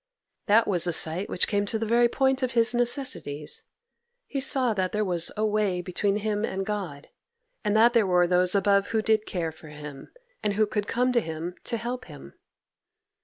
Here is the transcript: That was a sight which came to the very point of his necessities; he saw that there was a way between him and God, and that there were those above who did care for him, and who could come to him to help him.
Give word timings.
That 0.47 0.67
was 0.67 0.87
a 0.87 0.93
sight 0.93 1.29
which 1.29 1.47
came 1.47 1.67
to 1.67 1.77
the 1.77 1.85
very 1.85 2.09
point 2.09 2.41
of 2.41 2.53
his 2.53 2.73
necessities; 2.73 3.63
he 4.25 4.41
saw 4.41 4.73
that 4.73 4.93
there 4.93 5.05
was 5.05 5.31
a 5.37 5.45
way 5.45 5.79
between 5.79 6.15
him 6.15 6.43
and 6.43 6.65
God, 6.65 7.09
and 7.63 7.75
that 7.77 7.93
there 7.93 8.07
were 8.07 8.25
those 8.25 8.55
above 8.55 8.87
who 8.87 9.03
did 9.03 9.27
care 9.27 9.51
for 9.51 9.67
him, 9.67 10.11
and 10.41 10.53
who 10.53 10.65
could 10.65 10.87
come 10.87 11.11
to 11.11 11.21
him 11.21 11.53
to 11.65 11.77
help 11.77 12.05
him. 12.05 12.33